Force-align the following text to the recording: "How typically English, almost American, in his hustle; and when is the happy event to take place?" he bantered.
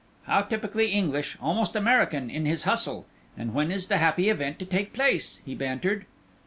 "How 0.23 0.41
typically 0.41 0.87
English, 0.87 1.37
almost 1.39 1.75
American, 1.75 2.31
in 2.31 2.47
his 2.47 2.63
hustle; 2.63 3.05
and 3.37 3.53
when 3.53 3.69
is 3.69 3.85
the 3.85 3.97
happy 3.97 4.29
event 4.29 4.57
to 4.57 4.65
take 4.65 4.93
place?" 4.93 5.39
he 5.45 5.53
bantered. 5.53 6.07